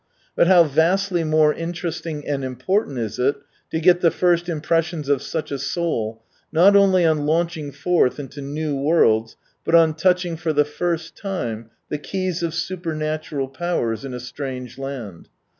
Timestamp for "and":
2.27-2.43